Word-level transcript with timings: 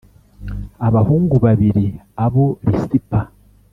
abahungu 0.87 1.35
babiri 1.45 1.85
abo 2.25 2.45
Risipa 2.65 3.19